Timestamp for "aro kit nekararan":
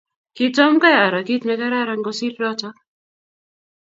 1.01-2.01